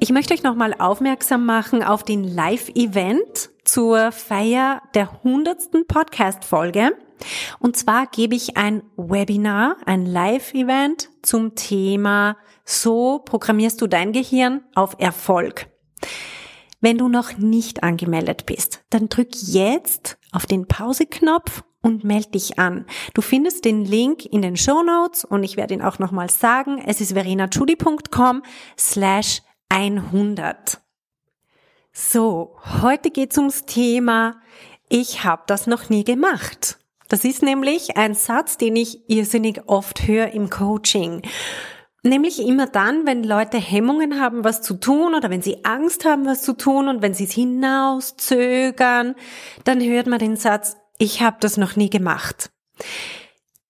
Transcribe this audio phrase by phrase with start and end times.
[0.00, 5.86] ich möchte euch nochmal aufmerksam machen auf den Live-Event zur Feier der 100.
[5.86, 6.96] Podcast-Folge.
[7.58, 14.62] Und zwar gebe ich ein Webinar, ein Live-Event zum Thema So programmierst du dein Gehirn
[14.74, 15.68] auf Erfolg.
[16.80, 22.58] Wenn du noch nicht angemeldet bist, dann drück jetzt auf den Pause-Knopf und melde dich
[22.58, 22.86] an.
[23.12, 26.82] Du findest den Link in den Show Notes und ich werde ihn auch nochmal sagen.
[26.86, 28.42] Es ist verenachudi.com
[28.78, 30.80] slash 100.
[31.92, 34.40] So, heute geht's ums Thema
[34.88, 36.78] Ich habe das noch nie gemacht.
[37.08, 41.22] Das ist nämlich ein Satz, den ich irrsinnig oft höre im Coaching.
[42.02, 46.26] Nämlich immer dann, wenn Leute Hemmungen haben, was zu tun oder wenn sie Angst haben,
[46.26, 49.14] was zu tun und wenn sie es hinauszögern,
[49.64, 52.50] dann hört man den Satz, ich habe das noch nie gemacht.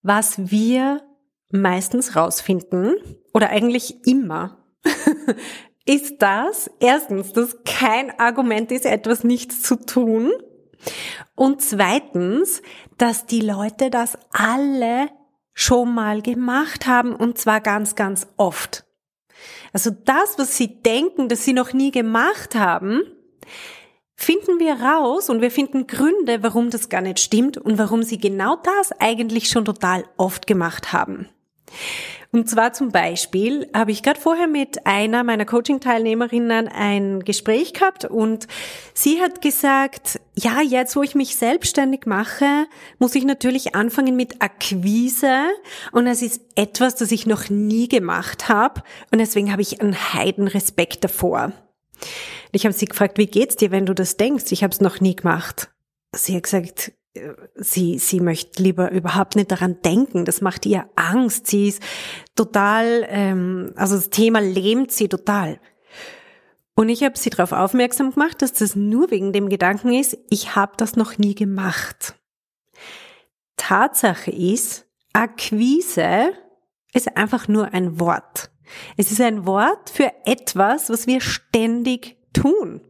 [0.03, 1.03] Was wir
[1.51, 2.97] meistens rausfinden
[3.35, 4.59] oder eigentlich immer,
[5.91, 10.31] ist das erstens, dass kein Argument ist, etwas nicht zu tun.
[11.35, 12.63] Und zweitens,
[12.97, 15.09] dass die Leute das alle
[15.53, 18.85] schon mal gemacht haben und zwar ganz, ganz oft.
[19.73, 23.03] Also das, was sie denken, dass sie noch nie gemacht haben,
[24.15, 28.19] finden wir raus und wir finden Gründe, warum das gar nicht stimmt und warum sie
[28.19, 31.29] genau das eigentlich schon total oft gemacht haben.
[32.33, 38.05] Und zwar zum Beispiel habe ich gerade vorher mit einer meiner Coaching-Teilnehmerinnen ein Gespräch gehabt
[38.05, 38.47] und
[38.95, 42.67] sie hat gesagt, ja, jetzt wo ich mich selbstständig mache,
[43.01, 45.43] muss ich natürlich anfangen mit Akquise
[45.91, 49.97] und es ist etwas, das ich noch nie gemacht habe und deswegen habe ich einen
[50.15, 51.53] Heidenrespekt davor.
[52.53, 54.53] Ich habe sie gefragt, wie geht's dir, wenn du das denkst?
[54.53, 55.71] Ich habe es noch nie gemacht.
[56.15, 56.93] Sie hat gesagt,
[57.57, 60.25] sie, sie möchte lieber überhaupt nicht daran denken.
[60.25, 61.47] Das macht ihr Angst.
[61.47, 61.83] Sie ist
[62.37, 65.61] total, ähm, also das Thema lähmt sie total.
[66.75, 70.57] Und ich habe sie darauf aufmerksam gemacht, dass das nur wegen dem Gedanken ist, ich
[70.57, 72.15] habe das noch nie gemacht.
[73.57, 76.33] Tatsache ist, Akquise
[76.95, 78.51] ist einfach nur ein Wort.
[78.97, 82.81] Es ist ein Wort für etwas, was wir ständig tun.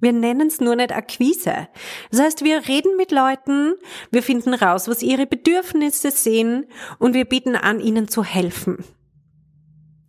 [0.00, 1.68] Wir nennen es nur nicht Akquise.
[2.10, 3.74] Das heißt, wir reden mit Leuten,
[4.10, 6.66] wir finden raus, was ihre Bedürfnisse sind
[6.98, 8.84] und wir bieten an, ihnen zu helfen.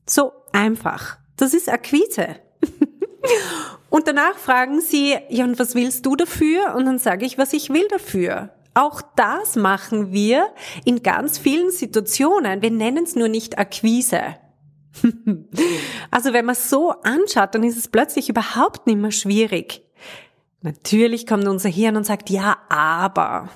[0.05, 1.17] So einfach.
[1.37, 2.35] Das ist Akquise.
[3.89, 6.75] und danach fragen sie, ja, und was willst du dafür?
[6.75, 8.51] Und dann sage ich, was ich will dafür.
[8.75, 10.47] Auch das machen wir
[10.85, 12.61] in ganz vielen Situationen.
[12.61, 14.35] Wir nennen es nur nicht Akquise.
[16.11, 19.83] also wenn man es so anschaut, dann ist es plötzlich überhaupt nicht mehr schwierig.
[20.61, 23.49] Natürlich kommt unser Hirn und sagt, ja, aber.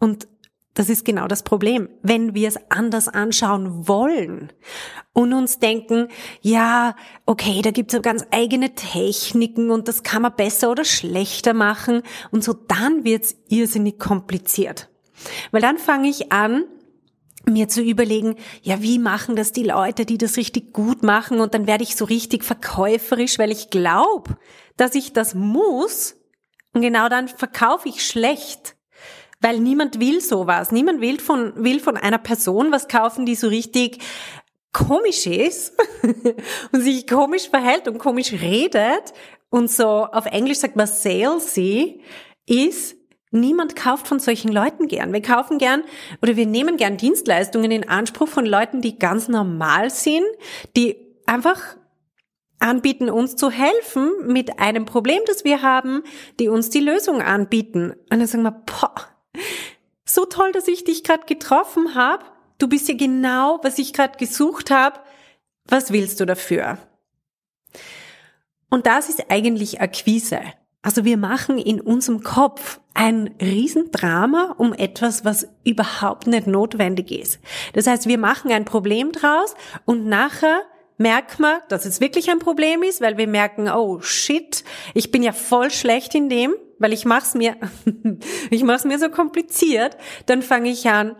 [0.00, 0.26] Und
[0.74, 1.88] das ist genau das Problem.
[2.02, 4.52] Wenn wir es anders anschauen wollen
[5.12, 6.08] und uns denken,
[6.40, 6.96] ja,
[7.26, 12.02] okay, da gibt es ganz eigene Techniken und das kann man besser oder schlechter machen
[12.32, 14.90] und so, dann wird es irrsinnig kompliziert.
[15.52, 16.64] Weil dann fange ich an,
[17.46, 21.40] mir zu überlegen, ja, wie machen das die Leute, die das richtig gut machen?
[21.40, 24.36] Und dann werde ich so richtig verkäuferisch, weil ich glaube,
[24.76, 26.16] dass ich das muss.
[26.72, 28.76] Und genau dann verkaufe ich schlecht,
[29.40, 30.72] weil niemand will sowas.
[30.72, 33.98] Niemand will von, will von einer Person was kaufen, die so richtig
[34.72, 35.72] komisch ist
[36.72, 39.12] und sich komisch verhält und komisch redet.
[39.50, 42.00] Und so auf Englisch sagt man salesy
[42.46, 42.96] ist,
[43.34, 45.12] Niemand kauft von solchen Leuten gern.
[45.12, 45.82] Wir kaufen gern
[46.22, 50.24] oder wir nehmen gern Dienstleistungen in Anspruch von Leuten, die ganz normal sind,
[50.76, 50.96] die
[51.26, 51.76] einfach
[52.60, 56.04] anbieten, uns zu helfen mit einem Problem, das wir haben,
[56.38, 57.92] die uns die Lösung anbieten.
[58.10, 58.94] Und dann sagen wir, boah,
[60.04, 62.24] so toll, dass ich dich gerade getroffen habe.
[62.58, 65.00] Du bist ja genau, was ich gerade gesucht habe.
[65.66, 66.78] Was willst du dafür?
[68.70, 70.40] Und das ist eigentlich Akquise.
[70.84, 77.40] Also wir machen in unserem Kopf ein Riesendrama um etwas, was überhaupt nicht notwendig ist.
[77.72, 79.54] Das heißt, wir machen ein Problem draus
[79.86, 80.60] und nachher
[80.98, 85.22] merkt man, dass es wirklich ein Problem ist, weil wir merken, oh shit, ich bin
[85.22, 87.56] ja voll schlecht in dem, weil ich mach's mir,
[88.50, 89.96] ich mach's mir so kompliziert.
[90.26, 91.16] Dann fange ich an,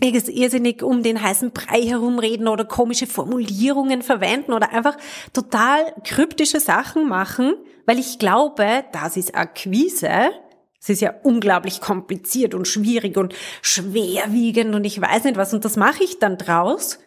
[0.00, 4.96] irrsinnig um den heißen Brei herumreden oder komische Formulierungen verwenden oder einfach
[5.32, 7.54] total kryptische Sachen machen,
[7.86, 10.30] weil ich glaube, das ist Akquise.
[10.80, 15.54] Es ist ja unglaublich kompliziert und schwierig und schwerwiegend und ich weiß nicht was.
[15.54, 16.98] Und das mache ich dann draus.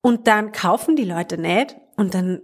[0.00, 1.76] Und dann kaufen die Leute nicht.
[1.96, 2.40] Und dann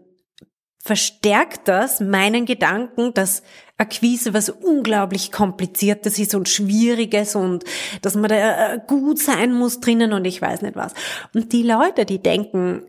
[0.85, 3.43] verstärkt das meinen Gedanken, dass
[3.79, 7.65] Akquise was unglaublich kompliziertes ist und schwieriges und
[8.03, 10.93] dass man da äh, gut sein muss drinnen und ich weiß nicht was.
[11.35, 12.83] Und die Leute, die denken,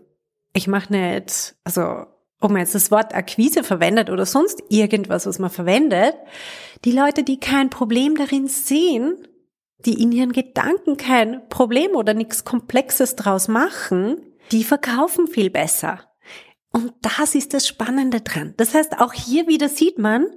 [0.51, 2.05] ich mache nicht, also
[2.41, 6.15] ob man jetzt das Wort Akquise verwendet oder sonst irgendwas, was man verwendet,
[6.83, 9.15] die Leute, die kein Problem darin sehen,
[9.85, 14.17] die in ihren Gedanken kein Problem oder nichts Komplexes draus machen,
[14.51, 16.01] die verkaufen viel besser.
[16.75, 18.53] Und das ist das Spannende dran.
[18.57, 20.27] Das heißt, auch hier wieder sieht man,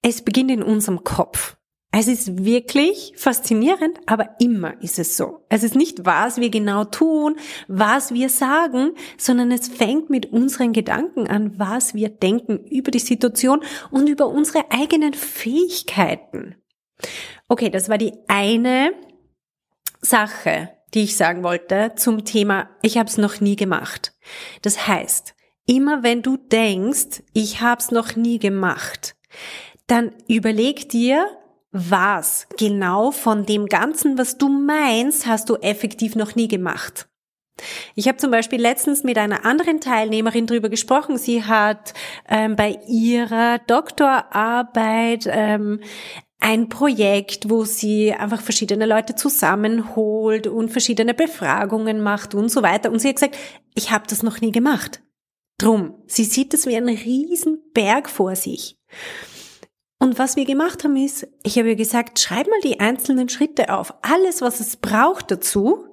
[0.00, 1.58] es beginnt in unserem Kopf.
[1.90, 5.44] Es ist wirklich faszinierend, aber immer ist es so.
[5.50, 7.36] Es ist nicht, was wir genau tun,
[7.68, 12.98] was wir sagen, sondern es fängt mit unseren Gedanken an, was wir denken über die
[12.98, 16.54] Situation und über unsere eigenen Fähigkeiten.
[17.48, 18.94] Okay, das war die eine
[20.00, 24.14] Sache, die ich sagen wollte zum Thema, ich habe es noch nie gemacht.
[24.62, 25.34] Das heißt,
[25.66, 29.14] Immer wenn du denkst, ich hab's noch nie gemacht,
[29.86, 31.26] dann überleg dir,
[31.70, 37.08] was genau von dem Ganzen, was du meinst, hast du effektiv noch nie gemacht.
[37.94, 41.16] Ich habe zum Beispiel letztens mit einer anderen Teilnehmerin drüber gesprochen.
[41.18, 41.94] Sie hat
[42.28, 45.80] ähm, bei ihrer Doktorarbeit ähm,
[46.40, 52.90] ein Projekt, wo sie einfach verschiedene Leute zusammenholt und verschiedene Befragungen macht und so weiter.
[52.90, 53.36] Und sie hat gesagt,
[53.74, 55.02] ich habe das noch nie gemacht.
[55.62, 58.76] Drum, sie sieht es wie einen riesen Berg vor sich.
[60.00, 63.72] Und was wir gemacht haben ist, ich habe ihr gesagt, schreib mal die einzelnen Schritte
[63.72, 63.94] auf.
[64.02, 65.84] Alles, was es braucht dazu.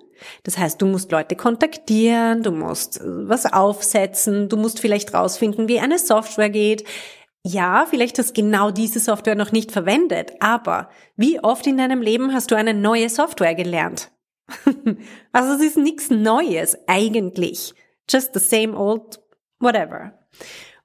[0.41, 5.67] Das heißt, du musst Leute kontaktieren, du musst äh, was aufsetzen, du musst vielleicht rausfinden,
[5.67, 6.83] wie eine Software geht.
[7.45, 12.33] Ja, vielleicht hast genau diese Software noch nicht verwendet, aber wie oft in deinem Leben
[12.33, 14.11] hast du eine neue Software gelernt?
[15.31, 17.75] also es ist nichts Neues eigentlich.
[18.09, 19.19] Just the same old
[19.59, 20.13] whatever.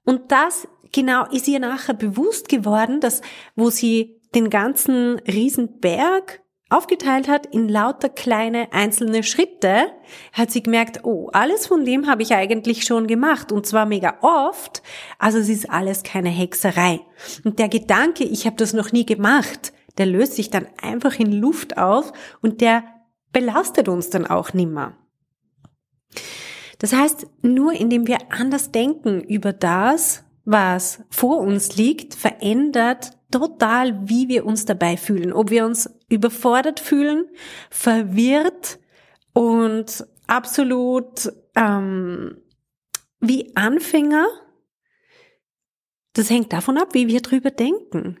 [0.03, 3.21] Und das genau ist ihr nachher bewusst geworden, dass
[3.55, 9.85] wo sie den ganzen Riesenberg aufgeteilt hat in lauter kleine einzelne Schritte,
[10.33, 14.17] hat sie gemerkt, oh, alles von dem habe ich eigentlich schon gemacht und zwar mega
[14.21, 14.81] oft,
[15.19, 17.01] also es ist alles keine Hexerei.
[17.43, 21.31] Und der Gedanke, ich habe das noch nie gemacht, der löst sich dann einfach in
[21.31, 22.11] Luft auf
[22.41, 22.83] und der
[23.31, 24.97] belastet uns dann auch nimmer.
[26.79, 34.07] Das heißt, nur indem wir anders denken über das, was vor uns liegt, verändert total,
[34.07, 35.33] wie wir uns dabei fühlen.
[35.33, 37.25] Ob wir uns überfordert fühlen,
[37.69, 38.79] verwirrt
[39.33, 42.37] und absolut ähm,
[43.19, 44.27] wie Anfänger.
[46.13, 48.19] Das hängt davon ab, wie wir drüber denken.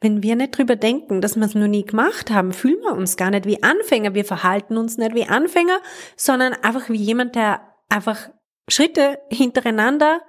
[0.00, 3.16] Wenn wir nicht drüber denken, dass wir es noch nie gemacht haben, fühlen wir uns
[3.16, 4.14] gar nicht wie Anfänger.
[4.14, 5.80] Wir verhalten uns nicht wie Anfänger,
[6.16, 8.30] sondern einfach wie jemand, der einfach
[8.68, 10.20] Schritte hintereinander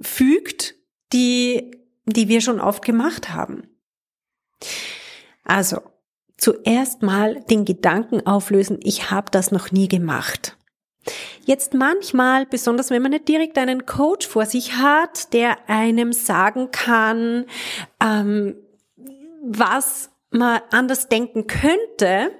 [0.00, 0.74] fügt,
[1.12, 1.70] die,
[2.04, 3.68] die wir schon oft gemacht haben.
[5.44, 5.80] Also,
[6.36, 10.56] zuerst mal den Gedanken auflösen, ich habe das noch nie gemacht.
[11.44, 16.70] Jetzt manchmal, besonders wenn man nicht direkt einen Coach vor sich hat, der einem sagen
[16.70, 17.44] kann,
[18.00, 18.56] ähm,
[19.42, 22.30] was man anders denken könnte,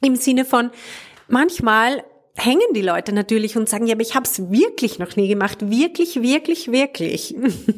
[0.00, 0.70] im Sinne von,
[1.28, 2.02] manchmal
[2.36, 5.70] hängen die Leute natürlich und sagen, ja, aber ich habe es wirklich noch nie gemacht,
[5.70, 7.34] wirklich, wirklich, wirklich.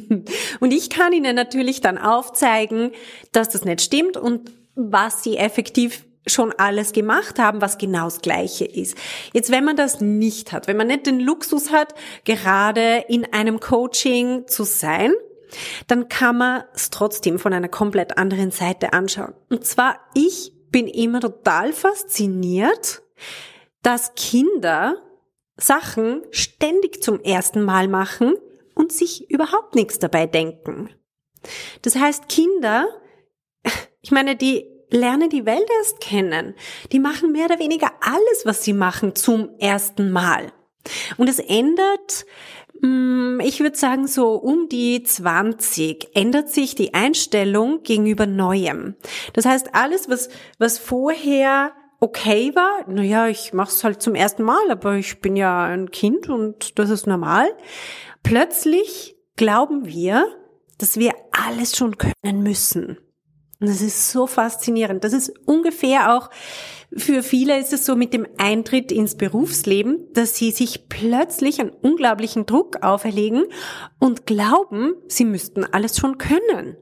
[0.59, 2.91] und ich kann ihnen natürlich dann aufzeigen,
[3.31, 8.21] dass das nicht stimmt und was sie effektiv schon alles gemacht haben, was genau das
[8.21, 8.97] Gleiche ist.
[9.33, 13.59] Jetzt, wenn man das nicht hat, wenn man nicht den Luxus hat, gerade in einem
[13.59, 15.13] Coaching zu sein,
[15.87, 19.33] dann kann man es trotzdem von einer komplett anderen Seite anschauen.
[19.49, 23.01] Und zwar, ich bin immer total fasziniert,
[23.81, 24.95] dass Kinder
[25.57, 28.35] Sachen ständig zum ersten Mal machen
[28.75, 30.89] und sich überhaupt nichts dabei denken.
[31.81, 32.87] Das heißt, Kinder,
[34.01, 36.55] ich meine, die lernen die Welt erst kennen.
[36.91, 40.51] Die machen mehr oder weniger alles, was sie machen, zum ersten Mal.
[41.17, 42.25] Und es ändert,
[42.81, 48.95] mm, ich würde sagen, so um die 20 ändert sich die Einstellung gegenüber Neuem.
[49.33, 54.43] Das heißt, alles, was, was vorher okay war, naja, ich mache es halt zum ersten
[54.43, 57.47] Mal, aber ich bin ja ein Kind und das ist normal.
[58.23, 60.25] Plötzlich glauben wir,
[60.77, 62.97] dass wir alles schon können müssen.
[63.59, 65.03] Und das ist so faszinierend.
[65.03, 66.29] Das ist ungefähr auch,
[66.95, 71.71] für viele ist es so mit dem Eintritt ins Berufsleben, dass sie sich plötzlich einen
[71.71, 73.43] unglaublichen Druck auferlegen
[73.99, 76.77] und glauben, sie müssten alles schon können.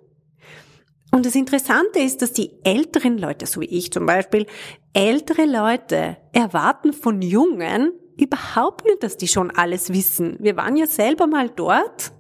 [1.18, 4.46] Und das Interessante ist, dass die älteren Leute, so wie ich zum Beispiel,
[4.94, 10.38] ältere Leute erwarten von Jungen überhaupt nicht, dass die schon alles wissen.
[10.40, 12.12] Wir waren ja selber mal dort.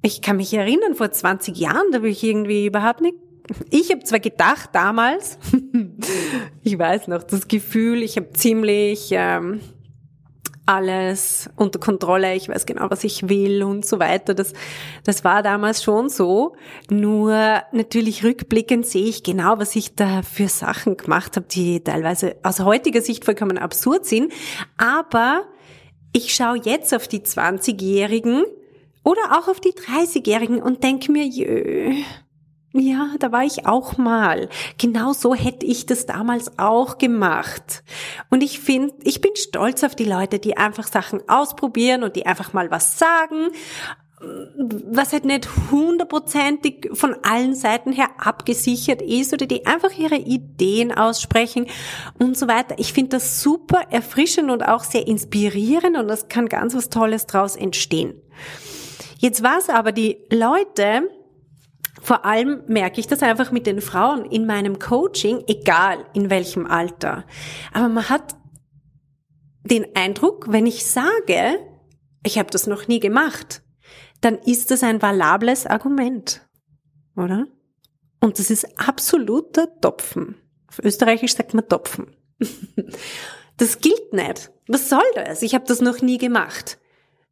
[0.00, 3.16] Ich kann mich erinnern, vor 20 Jahren, da habe ich irgendwie überhaupt nicht
[3.68, 5.38] ich habe zwar gedacht damals,
[6.62, 9.60] ich weiß noch, das Gefühl, ich habe ziemlich ähm,
[10.66, 14.34] alles unter Kontrolle, ich weiß genau, was ich will und so weiter.
[14.34, 14.52] Das,
[15.04, 16.56] das war damals schon so.
[16.88, 22.36] Nur natürlich rückblickend sehe ich genau, was ich da für Sachen gemacht habe, die teilweise
[22.42, 24.32] aus heutiger Sicht vollkommen absurd sind.
[24.78, 25.44] Aber
[26.12, 28.44] ich schaue jetzt auf die 20-Jährigen
[29.02, 31.94] oder auch auf die 30-Jährigen und denke mir, jö,
[32.76, 34.48] ja, da war ich auch mal.
[34.78, 37.84] Genau so hätte ich das damals auch gemacht.
[38.30, 42.26] Und ich finde, ich bin stolz auf die Leute, die einfach Sachen ausprobieren und die
[42.26, 43.50] einfach mal was sagen,
[44.86, 50.90] was halt nicht hundertprozentig von allen Seiten her abgesichert ist oder die einfach ihre Ideen
[50.90, 51.66] aussprechen
[52.18, 52.74] und so weiter.
[52.78, 57.26] Ich finde das super erfrischend und auch sehr inspirierend und das kann ganz was Tolles
[57.26, 58.14] draus entstehen.
[59.18, 61.08] Jetzt war es aber die Leute,
[62.04, 66.66] vor allem merke ich das einfach mit den Frauen in meinem Coaching, egal in welchem
[66.66, 67.24] Alter.
[67.72, 68.36] Aber man hat
[69.62, 71.58] den Eindruck, wenn ich sage,
[72.22, 73.62] ich habe das noch nie gemacht,
[74.20, 76.46] dann ist das ein valables Argument,
[77.16, 77.46] oder?
[78.20, 80.36] Und das ist absoluter Topfen.
[80.68, 82.14] Auf Österreichisch sagt man Topfen.
[83.56, 84.50] Das gilt nicht.
[84.66, 85.42] Was soll das?
[85.42, 86.76] Ich habe das noch nie gemacht.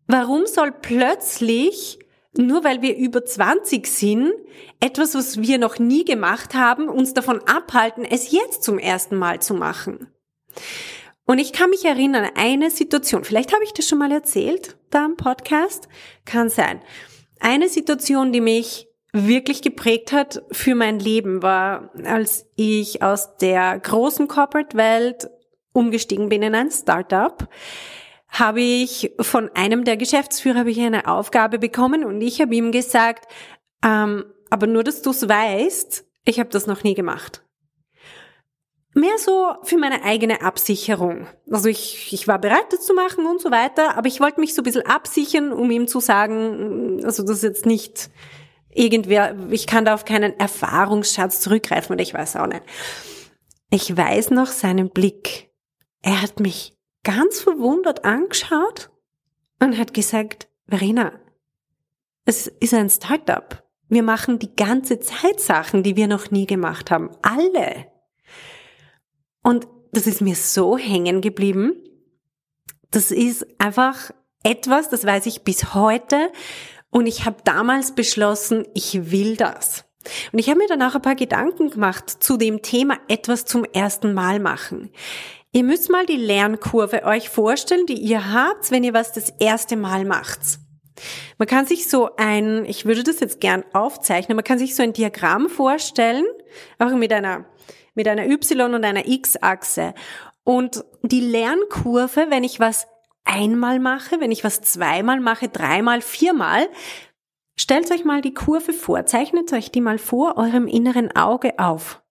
[0.06, 1.98] Warum soll plötzlich
[2.36, 4.32] nur weil wir über 20 sind,
[4.80, 9.40] etwas, was wir noch nie gemacht haben, uns davon abhalten, es jetzt zum ersten Mal
[9.40, 10.08] zu machen.
[11.24, 15.04] Und ich kann mich erinnern, eine Situation, vielleicht habe ich das schon mal erzählt, da
[15.04, 15.88] im Podcast,
[16.24, 16.80] kann sein.
[17.38, 23.78] Eine Situation, die mich wirklich geprägt hat für mein Leben, war, als ich aus der
[23.78, 25.28] großen Corporate-Welt
[25.72, 27.48] umgestiegen bin in ein Startup
[28.32, 32.72] habe ich von einem der Geschäftsführer habe ich eine Aufgabe bekommen und ich habe ihm
[32.72, 33.30] gesagt,
[33.84, 37.44] ähm, aber nur, dass du es weißt, ich habe das noch nie gemacht.
[38.94, 41.26] Mehr so für meine eigene Absicherung.
[41.50, 44.54] Also ich, ich war bereit, das zu machen und so weiter, aber ich wollte mich
[44.54, 48.10] so ein bisschen absichern, um ihm zu sagen, also das ist jetzt nicht
[48.70, 52.62] irgendwer, ich kann da auf keinen Erfahrungsschatz zurückgreifen und ich weiß auch nicht.
[53.70, 55.50] Ich weiß noch seinen Blick.
[56.02, 58.90] Er hat mich ganz verwundert angeschaut
[59.61, 61.12] und hat gesagt, Verena,
[62.25, 63.62] es ist ein Startup.
[63.88, 67.11] Wir machen die ganze Zeit Sachen, die wir noch nie gemacht haben.
[67.21, 67.87] Alle.
[69.42, 71.75] Und das ist mir so hängen geblieben.
[72.90, 76.30] Das ist einfach etwas, das weiß ich bis heute.
[76.90, 79.85] Und ich habe damals beschlossen, ich will das.
[80.32, 84.14] Und ich habe mir danach ein paar Gedanken gemacht zu dem Thema etwas zum ersten
[84.14, 84.90] Mal machen.
[85.54, 89.76] Ihr müsst mal die Lernkurve euch vorstellen, die ihr habt, wenn ihr was das erste
[89.76, 90.40] Mal macht.
[91.37, 94.82] Man kann sich so ein, ich würde das jetzt gern aufzeichnen, man kann sich so
[94.82, 96.25] ein Diagramm vorstellen,
[96.78, 97.44] auch mit einer,
[97.94, 99.92] mit einer Y- und einer X-Achse.
[100.42, 102.87] Und die Lernkurve, wenn ich was
[103.25, 106.66] einmal mache, wenn ich was zweimal mache, dreimal, viermal,
[107.56, 112.02] stellt euch mal die Kurve vor, zeichnet euch die mal vor eurem inneren Auge auf.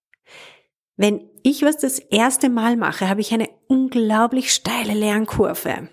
[0.96, 5.90] Wenn ich was das erste Mal mache, habe ich eine unglaublich steile Lernkurve.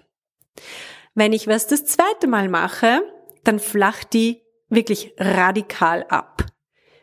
[1.15, 3.03] Wenn ich was das zweite Mal mache,
[3.45, 6.47] dann flacht die wirklich radikal ab.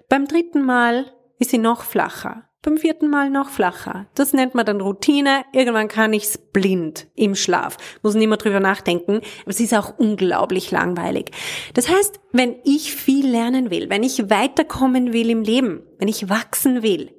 [0.10, 2.50] Beim dritten Mal ist sie noch flacher.
[2.62, 4.08] Beim vierten Mal noch flacher.
[4.16, 5.46] Das nennt man dann Routine.
[5.54, 7.78] Irgendwann kann ich's blind im Schlaf.
[8.02, 9.18] Muss nicht mehr drüber nachdenken.
[9.42, 11.30] Aber es ist auch unglaublich langweilig.
[11.76, 16.28] Das heißt, wenn ich viel lernen will, wenn ich weiterkommen will im Leben, wenn ich
[16.28, 17.12] wachsen will,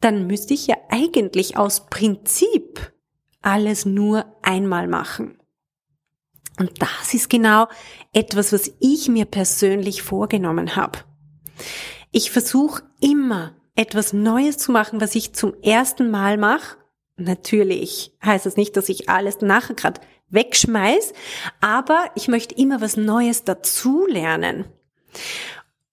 [0.00, 2.92] dann müsste ich ja eigentlich aus Prinzip
[3.42, 5.38] alles nur einmal machen.
[6.58, 7.68] Und das ist genau
[8.12, 11.00] etwas, was ich mir persönlich vorgenommen habe.
[12.10, 16.78] Ich versuche immer etwas Neues zu machen, was ich zum ersten Mal mache.
[17.16, 20.00] Natürlich heißt das nicht, dass ich alles nachher gerade
[20.30, 21.12] wegschmeiß,
[21.60, 24.64] aber ich möchte immer was Neues dazu lernen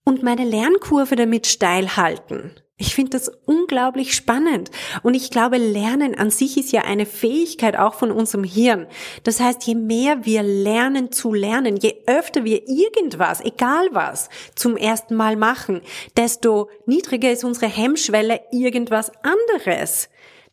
[0.04, 2.52] und meine Lernkurve damit steil halten.
[2.78, 4.70] Ich finde das unglaublich spannend.
[5.02, 8.88] Und ich glaube, Lernen an sich ist ja eine Fähigkeit auch von unserem Hirn.
[9.24, 14.76] Das heißt, je mehr wir lernen zu lernen, je öfter wir irgendwas, egal was, zum
[14.76, 15.82] ersten Mal machen,
[16.18, 20.10] desto niedriger ist unsere Hemmschwelle, irgendwas anderes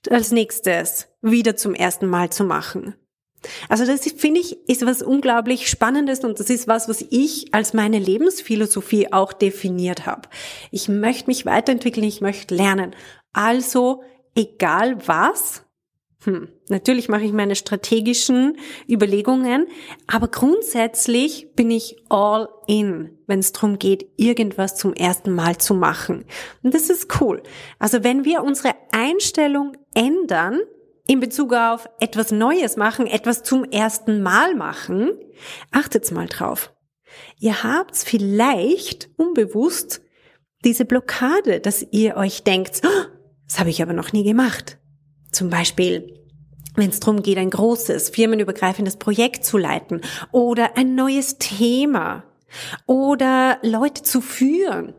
[0.09, 2.95] als nächstes wieder zum ersten Mal zu machen.
[3.69, 7.75] Also das finde ich ist was unglaublich Spannendes und das ist was, was ich als
[7.75, 10.29] meine Lebensphilosophie auch definiert habe.
[10.71, 12.95] Ich möchte mich weiterentwickeln, ich möchte lernen.
[13.33, 14.03] Also
[14.35, 15.65] egal was,
[16.25, 18.57] hm, natürlich mache ich meine strategischen
[18.89, 19.67] Überlegungen,
[20.07, 25.75] aber grundsätzlich bin ich all in, wenn es darum geht, irgendwas zum ersten Mal zu
[25.75, 26.25] machen.
[26.63, 27.43] Und das ist cool.
[27.79, 30.61] Also wenn wir unsere Einstellung ändern,
[31.07, 35.11] in Bezug auf etwas Neues machen, etwas zum ersten Mal machen,
[35.71, 36.73] achtet mal drauf.
[37.39, 40.03] Ihr habt vielleicht unbewusst
[40.65, 43.05] diese Blockade, dass ihr euch denkt, oh,
[43.47, 44.79] das habe ich aber noch nie gemacht.
[45.33, 46.23] Zum Beispiel,
[46.77, 52.25] wenn es darum geht, ein großes, firmenübergreifendes Projekt zu leiten oder ein neues Thema
[52.87, 54.95] oder Leute zu führen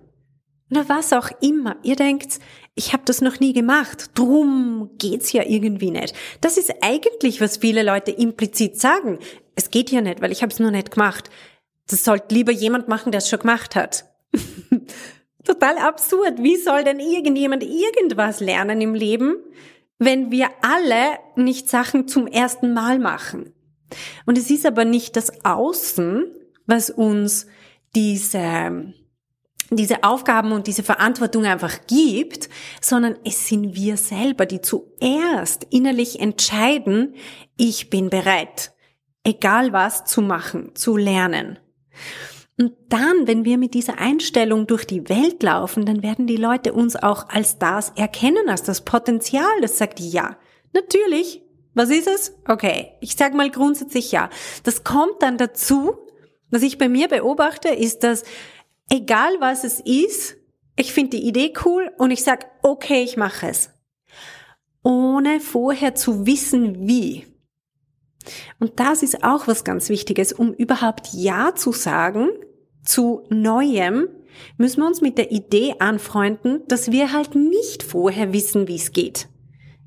[0.69, 1.77] oder was auch immer.
[1.83, 2.39] Ihr denkt,
[2.75, 6.15] ich habe das noch nie gemacht, drum geht's ja irgendwie nicht.
[6.41, 9.19] Das ist eigentlich, was viele Leute implizit sagen.
[9.55, 11.29] Es geht ja nicht, weil ich habe es nur nicht gemacht.
[11.87, 14.05] Das sollte lieber jemand machen, der es schon gemacht hat.
[15.43, 16.41] Total absurd.
[16.41, 19.35] Wie soll denn irgendjemand irgendwas lernen im Leben,
[19.99, 23.53] wenn wir alle nicht Sachen zum ersten Mal machen?
[24.25, 26.25] Und es ist aber nicht das Außen,
[26.65, 27.45] was uns
[27.95, 28.93] diese
[29.75, 32.49] diese Aufgaben und diese Verantwortung einfach gibt,
[32.81, 37.15] sondern es sind wir selber, die zuerst innerlich entscheiden,
[37.57, 38.73] ich bin bereit,
[39.23, 41.59] egal was zu machen, zu lernen.
[42.59, 46.73] Und dann, wenn wir mit dieser Einstellung durch die Welt laufen, dann werden die Leute
[46.73, 50.37] uns auch als das erkennen, als das Potenzial, das sagt ja.
[50.71, 51.41] Natürlich.
[51.75, 52.35] Was ist es?
[52.47, 52.91] Okay.
[53.01, 54.29] Ich sag mal grundsätzlich ja.
[54.63, 55.95] Das kommt dann dazu,
[56.51, 58.23] was ich bei mir beobachte, ist, dass
[58.93, 60.37] egal was es ist,
[60.75, 63.71] ich finde die Idee cool und ich sag, okay, ich mache es.
[64.83, 67.25] Ohne vorher zu wissen, wie.
[68.59, 72.29] Und das ist auch was ganz Wichtiges, um überhaupt Ja zu sagen
[72.85, 74.09] zu Neuem,
[74.57, 78.91] müssen wir uns mit der Idee anfreunden, dass wir halt nicht vorher wissen, wie es
[78.91, 79.29] geht.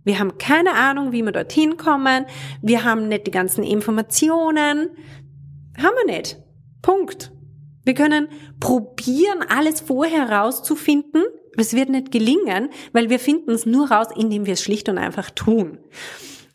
[0.05, 2.27] Wir haben keine Ahnung, wie wir dorthin kommen.
[2.63, 4.91] Wir haben nicht die ganzen Informationen.
[5.77, 6.39] Haben wir nicht.
[6.81, 7.33] Punkt.
[7.87, 11.23] Wir können probieren, alles vorher rauszufinden.
[11.57, 14.99] Es wird nicht gelingen, weil wir finden es nur raus, indem wir es schlicht und
[14.99, 15.79] einfach tun.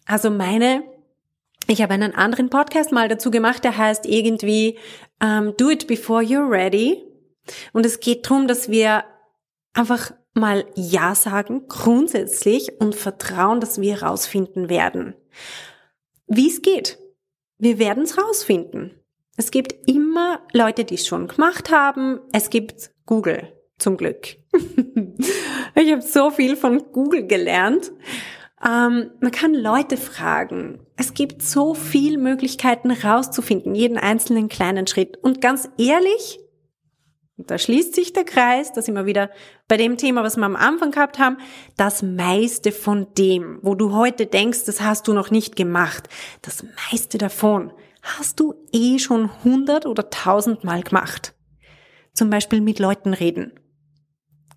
[0.05, 0.83] Also meine,
[1.67, 4.77] ich habe einen anderen Podcast mal dazu gemacht, der heißt irgendwie
[5.21, 7.01] um, ähm, Do it before you're ready.
[7.71, 9.05] Und es geht darum, dass wir
[9.73, 15.15] einfach mal Ja sagen, grundsätzlich, und vertrauen, dass wir rausfinden werden.
[16.27, 16.97] Wie es geht.
[17.57, 19.00] Wir werden es rausfinden.
[19.37, 22.19] Es gibt immer Leute, die es schon gemacht haben.
[22.31, 24.37] Es gibt Google, zum Glück.
[25.75, 27.91] ich habe so viel von Google gelernt.
[28.63, 30.85] Ähm, man kann Leute fragen.
[30.95, 35.17] Es gibt so viele Möglichkeiten rauszufinden, jeden einzelnen kleinen Schritt.
[35.17, 36.39] Und ganz ehrlich,
[37.37, 39.31] da schließt sich der Kreis, da sind wir wieder
[39.67, 41.37] bei dem Thema, was wir am Anfang gehabt haben,
[41.75, 46.07] das meiste von dem, wo du heute denkst, das hast du noch nicht gemacht,
[46.43, 51.33] das meiste davon hast du eh schon hundert oder tausendmal gemacht.
[52.13, 53.53] Zum Beispiel mit Leuten reden.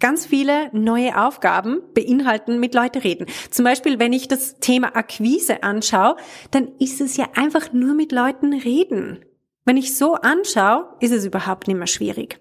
[0.01, 3.27] Ganz viele neue Aufgaben beinhalten mit Leuten reden.
[3.51, 6.17] Zum Beispiel, wenn ich das Thema Akquise anschaue,
[6.51, 9.25] dann ist es ja einfach nur mit Leuten reden.
[9.65, 12.41] Wenn ich so anschaue, ist es überhaupt nicht mehr schwierig.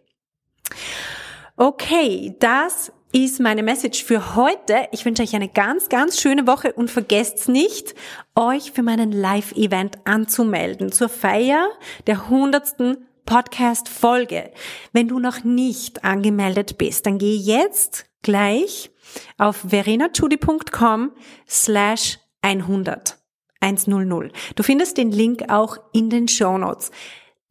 [1.56, 4.88] Okay, das ist meine Message für heute.
[4.92, 7.94] Ich wünsche euch eine ganz, ganz schöne Woche und vergesst nicht,
[8.36, 11.70] euch für meinen Live-Event anzumelden zur Feier
[12.08, 14.52] der hundertsten Podcast-Folge.
[14.94, 18.90] Wenn du noch nicht angemeldet bist, dann geh jetzt gleich
[19.38, 21.12] auf verenachudi.com
[21.48, 23.20] slash 100.
[23.60, 24.32] 100.
[24.56, 26.90] Du findest den Link auch in den Show Notes.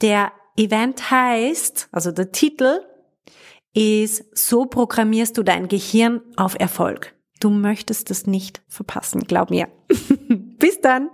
[0.01, 2.81] Der Event heißt, also der Titel
[3.75, 7.15] ist, so programmierst du dein Gehirn auf Erfolg.
[7.41, 9.69] Du möchtest es nicht verpassen, glaub mir.
[10.59, 11.11] Bis dann!